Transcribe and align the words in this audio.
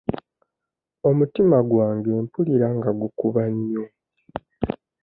Omutima 1.09 1.57
gwange 1.69 2.11
mpulira 2.25 2.67
nga 2.77 2.89
gukuba 2.99 3.41
nnyo. 3.53 3.85